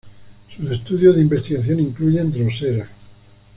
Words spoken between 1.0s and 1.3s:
de